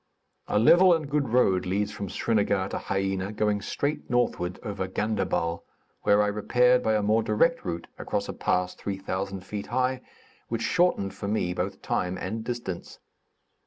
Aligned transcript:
A 0.47 0.57
level 0.57 0.95
and 0.95 1.07
good 1.07 1.29
road 1.29 1.67
leads 1.67 1.91
from 1.91 2.09
Srinagar 2.09 2.69
to 2.69 2.77
Haïena, 2.79 3.35
going 3.35 3.61
straight 3.61 4.09
northward 4.09 4.59
over 4.63 4.87
Ganderbal, 4.87 5.61
where 6.01 6.23
I 6.23 6.25
repaired 6.25 6.81
by 6.81 6.95
a 6.95 7.03
more 7.03 7.21
direct 7.21 7.63
route 7.63 7.85
across 7.99 8.27
a 8.27 8.33
pass 8.33 8.73
three 8.73 8.97
thousand 8.97 9.41
feet 9.41 9.67
high, 9.67 10.01
which 10.47 10.63
shortened 10.63 11.13
for 11.13 11.27
me 11.27 11.53
both 11.53 11.83
time 11.83 12.17
and 12.17 12.43
distance. 12.43 12.97